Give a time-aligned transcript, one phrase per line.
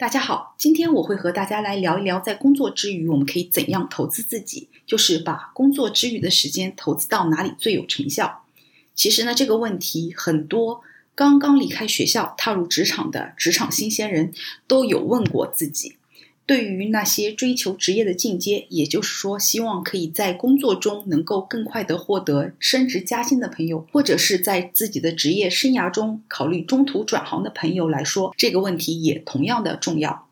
[0.00, 8.46] 大家好，今天我会和大家来聊一聊，在工作之余我们可以怎样投资自己，就是把工作之余的时间投资到哪里最有成效。
[8.94, 10.80] 其实呢，这个问题很多
[11.14, 14.32] 刚刚离开学校踏入职场的职场新鲜人
[14.66, 15.98] 都有问过自己。
[16.50, 30.26] 对于那些追求职业的进阶，也就是说希望可以在工作中能够更快的获得升职加薪的朋友，或者是在自己的职业生涯中考虑中途转行的朋友来说，这个问题也同样的重要。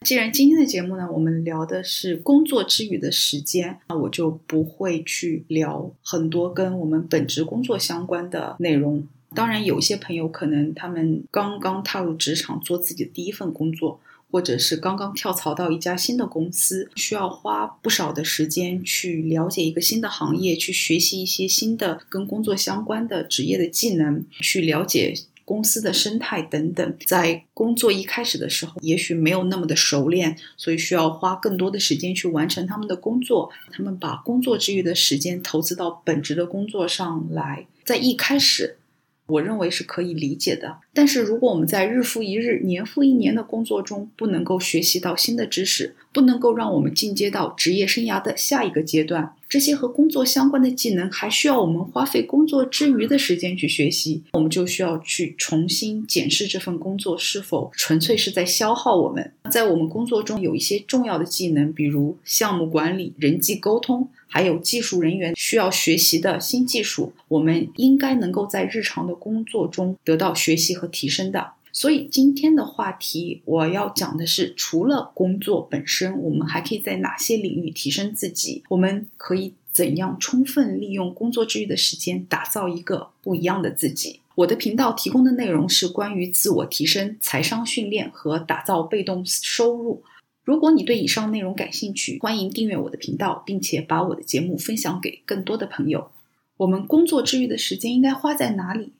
[0.00, 9.06] 既然今天的节目呢，我们聊的是工作之余的时间，那我就不会去聊很多跟我们本职工作相关的内容。
[9.34, 14.00] 当然，有些朋友可能他们刚刚踏入职场，做自己的第一份工作。
[14.30, 25.14] 或者是刚刚跳槽到一家新的公司，需要花不少的时间去了解一个新的行业，去学习一些新的跟工作相关的职业的技能，去了解
[25.44, 26.96] 公司的生态等等。
[27.06, 33.50] 在工作一开始的时候，也许没有那么的熟练，所以需要花更多的时间去完成他们的工作。
[33.70, 38.78] 他们把工作之余的时间投资到本职的工作上来，在一开始。
[39.26, 49.34] 我认为是可以理解的，但是如果我们在日复一日、年复一年的工作中不能够学习到新的知识，不能够让我们进阶到职业生涯的下一个阶段。
[49.48, 59.32] 这些和工作相关的技能还需要我们花费工作之余的时间去学习，我们就需要去重新检视这份工作是否纯粹是在消耗我们。
[59.50, 71.52] 在我们工作中有一些重要的技能，比如项目管理、人际沟通，还有技术人员需要学习的新技术，我们应该能够在日常的工作中得到学习和提升的。
[71.72, 78.64] 所以今天的话题，我要讲的是，除了工作本身，我们还可以在哪些领域提升自己？
[78.70, 84.18] 我们可以怎样充分利用工作之余的时间，打造一个不一样的自己？
[84.34, 90.02] 我的频道提供的内容是关于自我提升、财商训练和打造被动收入。
[90.44, 96.10] 如果你对以上内容感兴趣，欢迎订阅我的频道，并且把我的节目分享给更多的朋友。
[96.58, 98.92] 我们工作之余的时间应该花在哪里？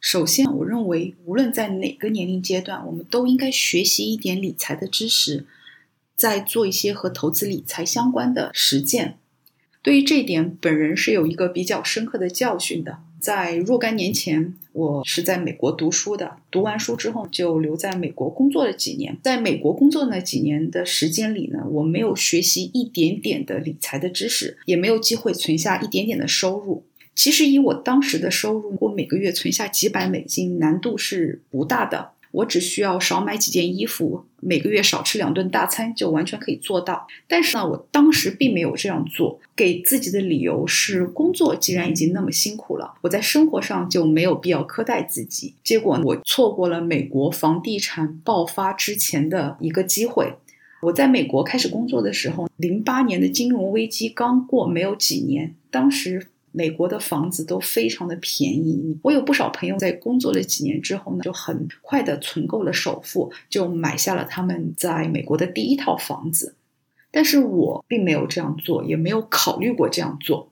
[0.00, 5.44] 首先，我认为无论在哪个年龄阶段，我们都应该学习一点理财的知识，
[6.16, 9.18] 再做一些和投资理财相关的实践。
[9.82, 13.00] 对于这一点，本人是有一个比较深刻的教训的。
[13.20, 19.18] 在若干年前，我是在美国读书的，读完书之后就留在美国工作了几年。
[19.22, 26.84] 在美国工作那几年的时间里呢，我没有学习一点点的理财的知识，也没有机会存下一点点的收入。
[27.14, 32.12] 其实以我当时的收入，我每个月存下几百美金难度是不大的。
[32.32, 37.06] 我只需要少买几件衣服，每个月少吃两顿大餐，就完全可以做到。
[37.26, 45.54] 但是呢，我当时并没有这样做，给自己的理由是：工作既然已经那么辛苦了，我在生活上就没有必要苛待自己。
[45.64, 50.34] 结果我错过了美国房地产爆发之前的一个机会。
[50.82, 56.29] 我在美国开始工作的时候，零八年的金融危机刚过没有几年，当时。
[56.52, 66.56] 美国的房子都非常的便宜，我有不少朋友在工作了几年之后呢，就很快的存够了首付，就买下了他们在美国的第一套房子。
[67.10, 70.50] 但是我并没有这样做，也没有考虑过这样做。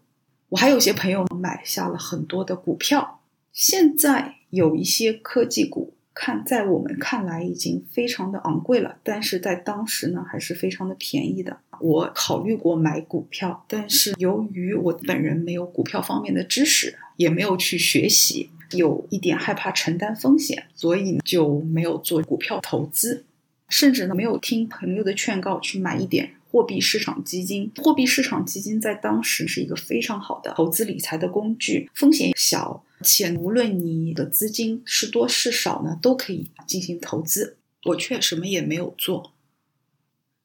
[0.50, 3.20] 我还有些朋友买下了很多的股票，
[3.52, 5.94] 现在有一些科技股。
[6.20, 11.60] 看，在我们看来已经非常的昂贵了，但是在当时呢，还是非常的便宜的。
[11.80, 23.24] 我考虑过买股票，但是由于我本人没有股票方面的知识，也没有去学习，有一点害怕承担风险，所以就没有做股票投资，
[23.68, 27.70] 甚至呢没有听朋友的劝告去买一点货币市场基金。
[27.76, 32.82] 货币市场基金在当时是一个非常好的投资理财的工具，风险小。
[33.02, 37.56] 且无论你的资金是多是少呢，都可以进行投资。
[37.84, 39.32] 我却什么也没有做，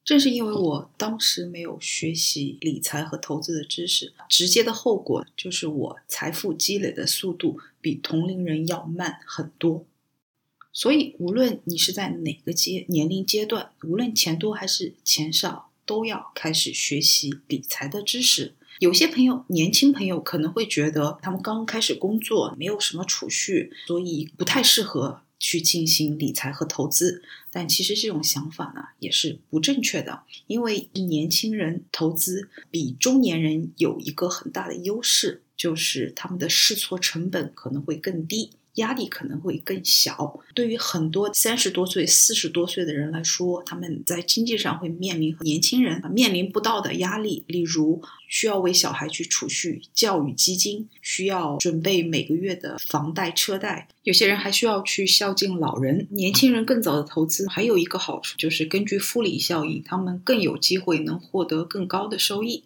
[0.06, 9.86] 正是因为我当时没有学习理财和投资的知识，直接的后果就是我财富积累的速度比同龄人要慢很多。
[10.72, 18.54] 所以，无论你是在哪个阶年龄阶段，无论钱多还是钱少，都要开始学习理财的知识。
[18.84, 27.24] 有些朋友，年轻朋友可能会觉得他们刚开始工作，没有什么储蓄，所以不太适合去进行理财和投资。
[27.50, 40.40] 但其实这种想法呢，也是不正确的，因为年轻人投资比中年人有一个很大的优势，就是他们的试错成本可能会更低，压力可能会更小。
[40.54, 56.08] 对于很多三十多岁、四十多岁的人来说，他们在经济上会面临年轻人面临不到的压力，例如需要为小孩去储蓄教育基金，需要准备每个月的房贷车贷，有些人还需要去孝敬老人。
[56.12, 62.64] 年轻人更早的投资还有一个好处，就是根据复利效应，他们更有机会能获得更高的收益。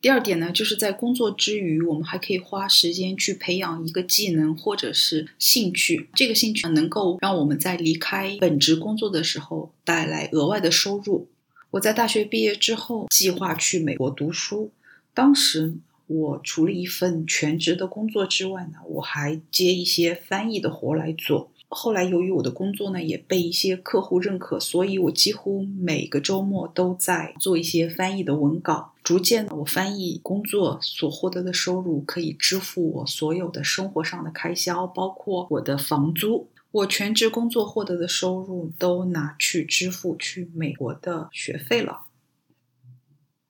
[0.00, 6.08] 第二点呢，就是在工作之余，我们还可以花时间去培养一个技能或者是兴趣。
[6.14, 11.28] 这个兴趣能够让我们在离开本职工作的时候带来额外的收入。
[11.72, 14.72] 我在大学毕业之后，计划去美国读书。
[15.12, 15.74] 当时
[16.06, 21.49] 我除了一份全职的工作之外呢，我还接一些翻译的活来做。
[21.72, 28.92] 后来，由于我的工作呢也被一些客户认可，所以我几乎每个周末都在做一些翻译的文稿。
[29.04, 36.48] 逐渐，我翻译工作所获得的收入可以支付我所有的生活上的开销，包括我的房租。
[36.72, 42.02] 我全职工作获得的收入都拿去支付去美国的学费了。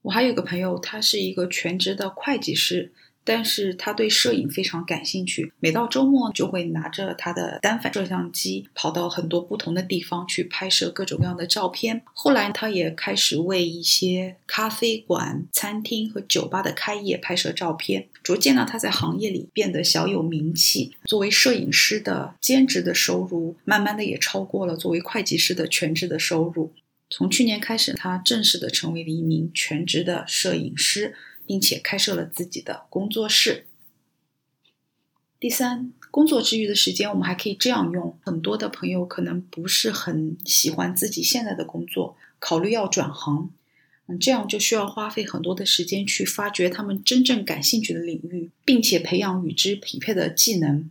[0.02, 2.92] 我还有个朋友，他是一个全职的会计师。
[3.22, 12.02] 但是他对摄影非常感兴趣，每到周末就会拿着他的单反摄像机，跑到很多不同的地方去拍摄各种各样的照片。
[12.12, 18.08] 后来，他也开始为一些咖啡馆、餐厅和酒吧的开业拍摄照片。
[18.22, 20.92] 逐渐呢，他在行业里变得小有名气。
[21.04, 26.72] 作为摄影师的兼职的收入，慢慢的也超过了作为会计师的全职的收入。
[27.08, 31.14] 从去年开始，他正式的成为了一名全职的摄影师。
[31.50, 33.66] 并且开设了自己的工作室。
[35.40, 38.16] 第三，工作之余的时间，我们还可以这样用。
[38.22, 43.50] 很多的朋友可能不是很喜欢自己现在的工作，考虑要转行，
[44.06, 50.88] 嗯，这样就需要花费很多的时间去发掘他们真正感兴趣的领域，并且培养与之匹配的技能。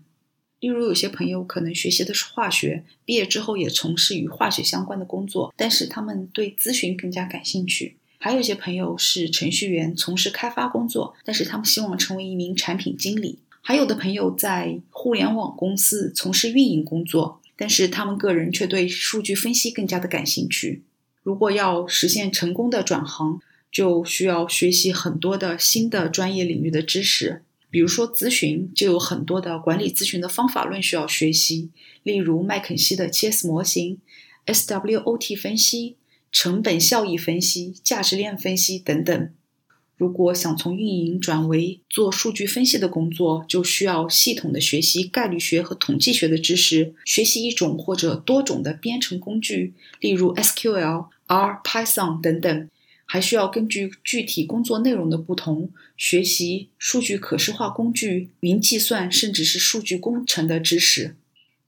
[0.59, 7.95] 例如，有些朋友可能学习的是化学，毕业之后也从事与化学相关的工作，但是他们对咨询更加感兴趣。
[8.21, 13.39] 还有一些朋友是程序员，从事开发工作，但是他们希望成为一名产品经理。
[13.61, 20.83] 还有的朋友在互联网公司从事运营工作，但是他们个人却对数据分析更加的感兴趣。
[21.23, 23.39] 如果要实现成功的转行，
[23.71, 27.43] 就需要学习很多的新的专业领域的知识。
[27.69, 31.69] 比如说咨询，就有很多的管理咨询的方法论需要学习，
[32.03, 33.99] 例如麦肯锡的 CS 模型、
[34.45, 35.95] SWOT 分析。
[36.31, 39.29] 成本效益分析、价值链分析等等。
[39.97, 52.69] 如果想从运营转为做数据分析的工作，就需要系统的学习概率学和统计学的知识，学习一种或者多种的编程工具，例如 SQL、R、Python 等等。
[53.11, 61.15] 还需要根据具体工作内容的不同，学习数据可视化工具、云计算，甚至是数据工程的知识。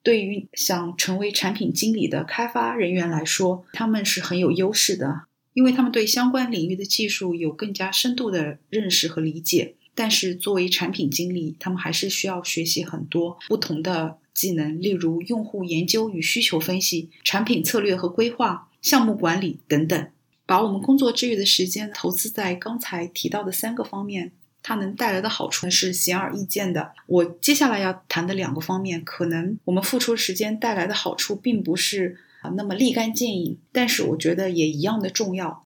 [0.04, 9.76] 对于想成为产品经理的开发人员来说，他们是很有优势的，因为他们对相关领域的技术有更加深度的认识和理解。
[9.94, 20.08] 但是，作为产品经理，他们还是需要学习很多不同的技能，例如用户研究与需求分析、产品策略和规划、项目管理等等。
[20.46, 24.32] 把我们工作之余的时间投资在刚才提到的三个方面。
[24.64, 26.94] 它能带来的好处呢是显而易见的。
[27.08, 35.64] 我接下来要谈的两个方面，可能我们付出时间带来的好处并不是啊那么立竿见影，但是我觉得也一样的重要。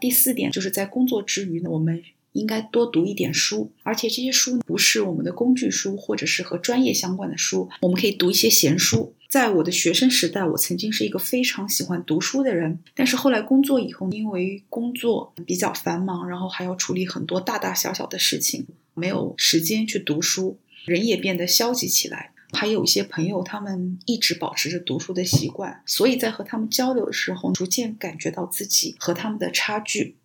[0.00, 9.14] 第四点就是在工作之余呢，我们应该多读一点书，而且这些书不是我们的工具书，或者是和专业相关的书，我们可以读一些闲书。
[9.28, 12.78] 在我的学生时代，我曾经是一个非常喜欢读书的人。
[12.94, 22.32] 但是后来工作以后，因为工作比较繁忙，然后还要处理很多大大小小的事情，没有时间去读书，人也变得消极起来。
[22.52, 30.16] 还有一些朋友，他们一直保持着读书的习惯，所以在和他们交流的时候，逐渐感觉到自己和他们的差距。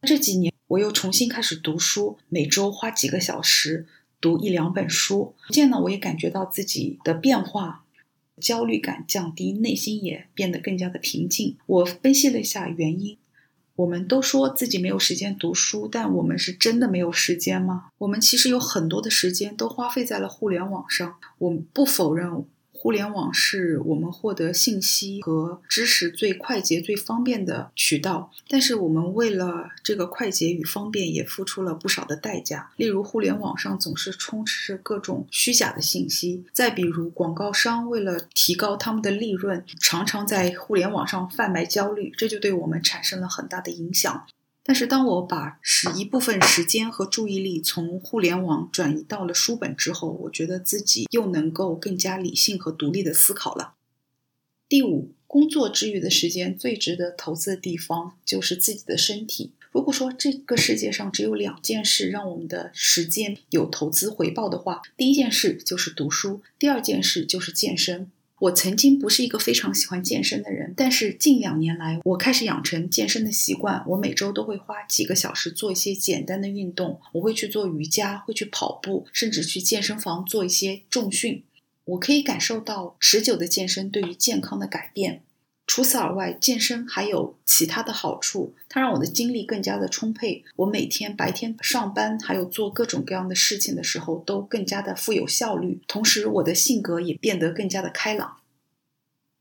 [0.00, 3.86] 这几年，我又重新开始读书，每周花几个小时
[4.18, 7.81] 读一两本书，逐渐呢，我也感觉到自己的变化。
[8.42, 11.56] 焦虑感降低，内心也变得更加的平静。
[11.66, 13.16] 我分析了一下原因，
[13.76, 17.90] 我们都说自己没有时间读书，但我们是真的没有时间吗？
[17.98, 22.44] 我们其实有很多的时间都花费在了互联网上，我们不否认。
[22.82, 32.72] 互联网是我们获得信息和知识最快捷、最方便的渠道，但是我们为了这个快捷与方便，也付出了不少的代价。
[32.76, 44.26] 例如，互联网上总是充斥着各种虚假的信息；再比如，广告商为了提高他们的利润，常常在互联网上贩卖焦虑，这就对我们产生了很大的影响。
[44.64, 53.74] 但是当我把使一部分时间和注意力从互联网转移到了书本之后，我觉得自己又能够更加理性和独立的思考了。
[54.68, 59.52] 第五，工作之余的时间最值得投资的地方就是自己的身体。
[59.72, 68.10] 如果说这个世界上只有两件事让我们的时间有投资回报的话，第一件事就是读书，第二件事就是健身。
[68.42, 73.84] 我曾经不是一个非常喜欢健身的人，但是近两年来，我开始养成健身的习惯。
[73.86, 81.44] 我每周都会花几个小时做一些简单的运动，我会去做瑜伽，会去跑步，甚至去健身房做一些重训。
[81.84, 85.22] 我可以感受到持久的健身对于健康的改变。
[85.74, 90.44] 除此而外，健身还有其他的好处，它让我的精力更加的充沛。
[90.56, 95.80] 我每天白天上班，还有做各种各样的事情的时候，都更加的富有效率。
[95.88, 98.36] 同时，我的性格也变得更加的开朗。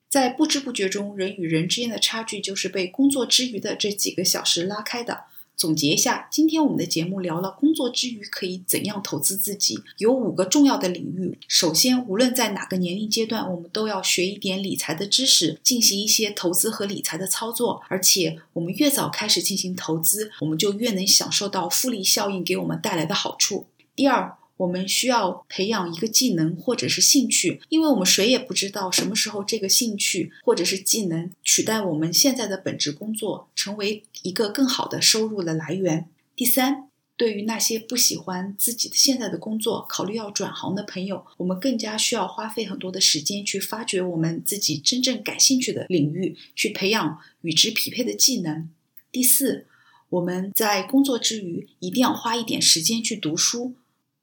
[0.09, 5.25] 在不知不觉中，人与人之间的差距就是被工作之余的这几个小时拉开的。
[5.61, 11.37] 总结一下，今天我们的节目聊了工作之余可以怎样投资自己，有五个重要的领域。
[11.47, 17.79] 首先，无论在哪个年龄阶段，我们都要学一点理财的知识，进行一些投资和理财的操作。
[17.89, 23.67] 而且，我们越早开始进行投资，我们就越能享受到复利效应给我们带来的好处。
[23.95, 36.07] 第二，我们需要培养一个技能或者是兴趣，因为我们谁也不知道什么时候这个兴趣或者是技能取代我们现在的本职工作，成为一个更好的收入的来源。
[36.35, 48.69] 第三，对于那些不喜欢自己的现在的工作，考虑要转行的朋友，我们更加需要花费很多的时间去发掘我们自己真正感兴趣的领域，去培养与之匹配的技能。
[49.11, 49.65] 第四，
[50.09, 53.73] 我们在工作之余一定要花一点时间去读书。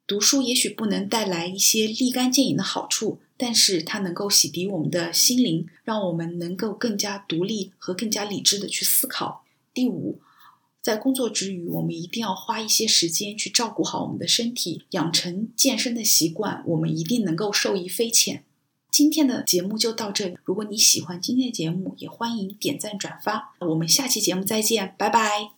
[0.09, 9.45] 读书也许不能带来一些立竿见影的好处，但是它能够洗涤我们的心灵，让我们能够更加独立和更加理智的去思考。
[9.75, 10.19] 第五，
[10.81, 18.45] 在工作之余，我们一定要花一些时间去照顾好我们的身体，养成健身的习惯，我们一定能够受益匪浅。
[18.91, 23.55] 今天的节目就到这里，如果你喜欢今天的节目，也欢迎点赞转发。
[23.61, 25.58] 我们下期节目再见，拜拜。